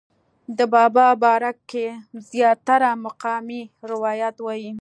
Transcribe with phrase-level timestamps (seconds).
[0.57, 1.87] د بابا باره کښې
[2.29, 3.61] زيات تره مقامي
[3.91, 4.71] روايات وائي